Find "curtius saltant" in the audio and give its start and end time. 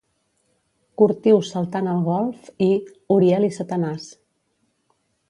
1.01-1.89